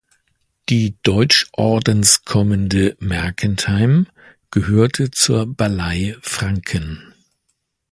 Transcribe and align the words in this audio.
Die 0.69 0.95
Deutschordenskommende 1.03 2.97
Mergentheim 2.99 4.07
gehörte 4.49 5.11
zur 5.11 5.45
Ballei 5.55 6.17
Franken. 6.23 7.13